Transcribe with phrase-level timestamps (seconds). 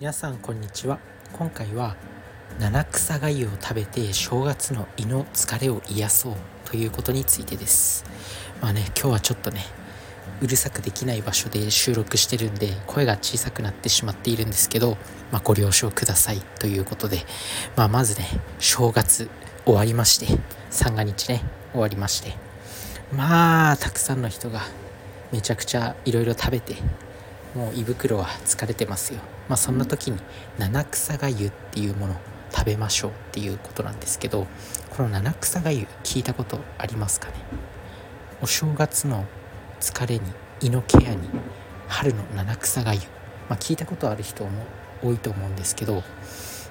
[0.00, 1.00] 皆さんこんにちは。
[1.32, 1.96] 今回は
[2.60, 6.34] 七草がを食べて正月の胃の疲れを癒そう
[6.64, 8.04] ということについてです。
[8.62, 9.64] まあね今日はちょっとね
[10.40, 14.96] うるさくできない場所で収録してるんで声が小さくなってしまっているんですけど、
[15.32, 17.24] まあ、ご了承くださいということで、
[17.74, 18.24] まあ、まずね
[18.60, 19.28] 正月
[19.64, 20.40] 終わりまして
[20.70, 21.42] 三が日ね
[21.72, 22.34] 終わりまして。
[23.12, 24.60] まあたくさんの人が
[25.32, 26.76] めちゃくちゃいろいろ食べて
[27.54, 29.20] もう胃袋は疲れてますよ。
[29.48, 30.18] まあそんな時に
[30.58, 32.16] 七草がゆっていうものを
[32.50, 34.46] 食べましょうっていうことなんですけど
[34.90, 37.34] この七草がゆ聞いたことありますかね？
[38.40, 39.24] お正月の
[39.80, 40.22] 疲れに
[40.60, 41.28] 胃のケアに
[41.88, 43.00] 春の七草がゆ、
[43.48, 44.50] まあ、聞いたことある人も
[45.02, 46.02] 多いと思うんですけど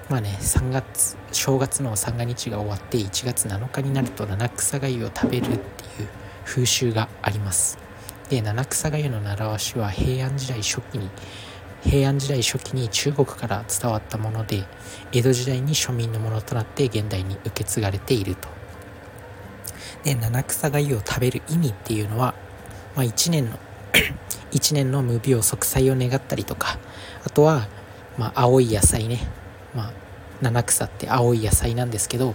[0.08, 5.58] まあね3月正月の三が日が終わって1月7日になると七草がゆを食べるっていう
[6.44, 7.87] 風習があります。
[8.28, 11.10] で七草がゆの習わしは平安時代初期に
[11.82, 14.64] 平安時代初期に中国から伝わったもので
[15.12, 18.48] 江戸時代に庶民のものとなって現代に受け継がれていると。
[20.04, 22.34] で七草がゆを食べる意味っていうのは、
[22.94, 23.58] まあ、1年の
[24.52, 26.78] 1年の無病息災を願ったりとか
[27.24, 27.66] あとは、
[28.16, 29.20] まあ、青い野菜ね、
[29.74, 29.92] まあ、
[30.40, 32.34] 七草って青い野菜なんですけど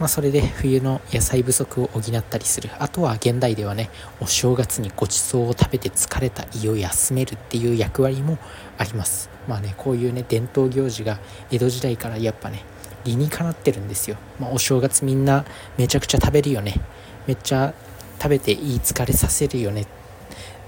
[0.00, 2.70] まあ、それで冬の野菜不足を補ったりする。
[2.78, 8.38] あとは現代ではねお正月にごちそうを食べて疲れた胃を休めるっていう役割も
[8.76, 9.30] あります。
[9.48, 11.20] まあねこういうね伝統行事が
[11.50, 12.64] 江戸時代からやっぱね
[13.04, 15.44] 理にかなってるんですよ、まあ、お正月みんな
[15.76, 16.80] めちゃくちゃ食べるよね。
[17.26, 17.72] めっちゃ
[18.20, 19.86] 食べていい疲れさせるよね。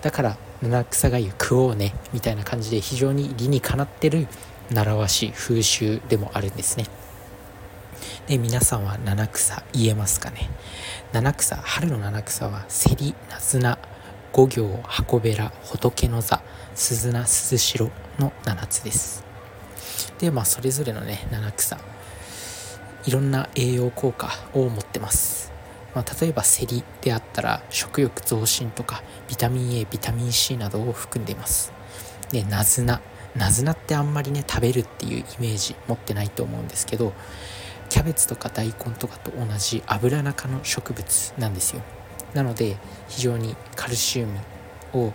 [0.03, 1.95] だから七草がゆ食おうね。
[2.13, 4.29] みたいな感じで非常に理にかなってる
[4.71, 6.87] 習わし風習でもあるんですね。
[8.27, 10.51] で皆さんは七草言えますかね？
[11.13, 13.79] 七草春の七草はセリナズナ
[14.33, 16.43] 五行箱べら仏の座
[16.75, 19.23] 鈴名鈴代の7つです。
[20.19, 21.79] でまあそれぞれのね七草
[23.05, 25.53] いろんな栄養効果を持ってます。
[25.95, 31.73] まあ、例えばセリであったら食欲増進とかビタミン A ビタミン C などを含んでいます。
[32.33, 33.01] でナズナ。
[33.37, 37.13] ナズナってあんまりね食べるっていうイメージ持ってないと思うんですけど
[37.89, 41.83] キャベツとか大根とかと同じ油中の植物なんですよ。
[42.35, 42.77] なので
[43.09, 44.39] 非常にカルシウム
[44.93, 45.13] を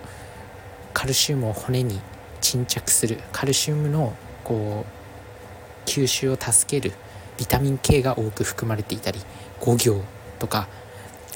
[0.94, 2.00] カルシウムを骨に
[2.42, 6.94] 沈着するカルシウムのこう吸収を助ける
[7.38, 9.20] ビタミン系が多く含まれていたり
[9.59, 10.03] 五行
[10.40, 10.68] とか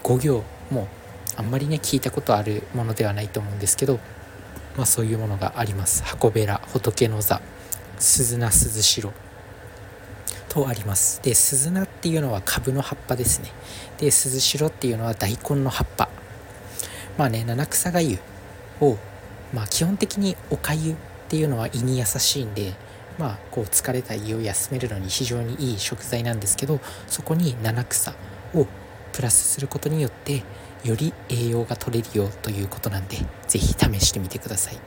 [0.04, 0.88] 五行も
[1.38, 4.00] あんまりね聞いたことあるものではないと思うんですけど、
[4.78, 6.04] まあ、そういうものがあります。
[6.04, 7.42] 箱べら仏の座
[8.00, 9.25] 鈴名鈴代。
[10.56, 11.22] とあります。
[11.22, 13.52] で鈴菜っていうのは株の葉っぱですね。
[13.98, 16.08] で鈴代っていうのは大根の葉っぱ。
[17.18, 18.20] まあね七草がゆ
[18.80, 18.98] を
[19.54, 20.96] まあ基本的におかゆっ
[21.28, 22.74] ていうのは胃に優しいんで
[23.20, 28.14] まあこう疲れた胃を休めるのに非常にいい食材なんですけどそこに七草
[28.54, 28.66] を
[29.12, 30.44] プラスすることによって
[30.84, 33.18] より栄養が取れるよということなんで
[33.48, 34.78] 是非試してみてください。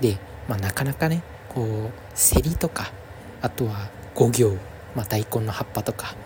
[0.00, 2.92] で、まあ、なかなかねこうセリとか
[3.40, 4.58] あとは五行
[4.96, 6.16] まあ、大根の葉っぱとか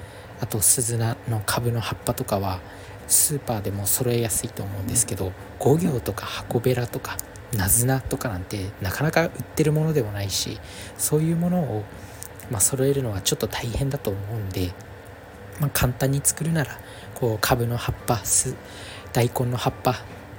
[0.40, 2.60] あと鈴菜の株の葉っぱとかは
[3.08, 7.18] スーパーでも揃えやすいと思うんですけど五行とか箱べらとか
[7.56, 10.58] ナズナとかなんてなかなか売ってるものでもないし
[10.96, 11.84] そういうものを、
[12.50, 14.72] まあ、揃えるのはちょっと大変だと思うんで、
[15.60, 16.78] まあ、簡単に作るなら
[17.16, 18.22] こう株の葉っぱ
[19.12, 19.96] 大根の葉っぱ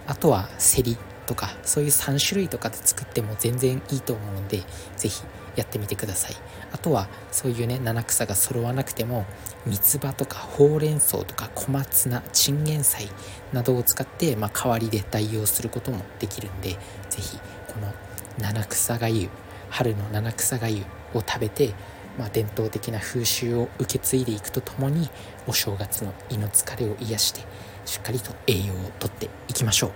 [0.08, 4.63] あとはセリとかそういう3種類とかで作っても全然いいと思うので
[4.96, 5.24] 是非
[5.56, 6.35] やってみてください。
[6.72, 9.25] あとはそういうね七草が揃わなくても
[9.66, 13.09] 三つ葉とかほうれん草とか小松菜チンゲン菜
[13.51, 16.78] などを使って、まあ、代わりで代用することもできるんで
[17.09, 17.94] 是非この
[18.39, 19.29] 七草がゆ
[19.69, 21.73] 春の七草がゆを食べて、
[22.18, 25.09] まあ、伝統的な風習を受け継いでいくとともに
[25.47, 27.41] お正月の胃の疲れを癒して
[27.85, 29.91] しっかりと栄養をとっていきましょう。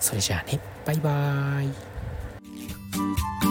[0.00, 3.49] それじゃあねバイバーイ。